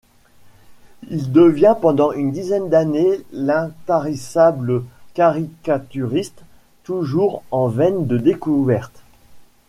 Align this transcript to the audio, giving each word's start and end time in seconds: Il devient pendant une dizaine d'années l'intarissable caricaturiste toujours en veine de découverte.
Il 1.11 1.31
devient 1.31 1.75
pendant 1.79 2.11
une 2.11 2.31
dizaine 2.31 2.69
d'années 2.69 3.21
l'intarissable 3.31 4.83
caricaturiste 5.13 6.41
toujours 6.83 7.43
en 7.51 7.67
veine 7.67 8.07
de 8.07 8.17
découverte. 8.17 9.03